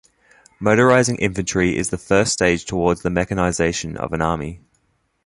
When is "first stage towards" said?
1.99-3.03